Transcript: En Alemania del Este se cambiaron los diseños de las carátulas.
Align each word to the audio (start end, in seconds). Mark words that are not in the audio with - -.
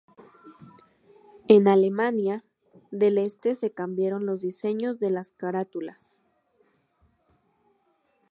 En 1.47 1.67
Alemania 1.67 2.43
del 2.89 3.19
Este 3.19 3.53
se 3.53 3.69
cambiaron 3.69 4.25
los 4.25 4.41
diseños 4.41 4.99
de 4.99 5.11
las 5.11 5.31
carátulas. 5.31 6.23